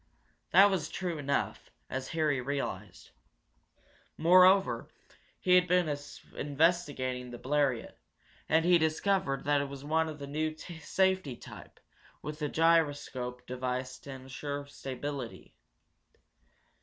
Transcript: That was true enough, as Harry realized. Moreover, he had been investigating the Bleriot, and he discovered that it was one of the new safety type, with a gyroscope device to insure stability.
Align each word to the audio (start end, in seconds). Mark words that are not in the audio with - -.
That 0.49 0.71
was 0.71 0.89
true 0.89 1.19
enough, 1.19 1.69
as 1.87 2.07
Harry 2.07 2.41
realized. 2.41 3.11
Moreover, 4.17 4.89
he 5.39 5.53
had 5.53 5.67
been 5.67 5.95
investigating 6.35 7.29
the 7.29 7.37
Bleriot, 7.37 7.99
and 8.49 8.65
he 8.65 8.79
discovered 8.79 9.43
that 9.43 9.61
it 9.61 9.69
was 9.69 9.83
one 9.85 10.09
of 10.09 10.17
the 10.17 10.25
new 10.25 10.57
safety 10.57 11.35
type, 11.35 11.79
with 12.23 12.41
a 12.41 12.49
gyroscope 12.49 13.45
device 13.45 13.99
to 13.99 14.09
insure 14.09 14.65
stability. 14.65 15.53